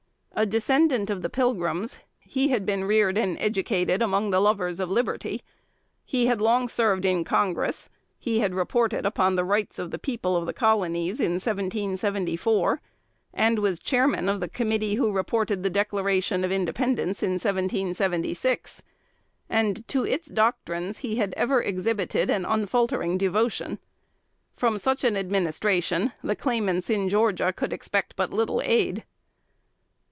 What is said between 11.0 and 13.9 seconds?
in 1774, and was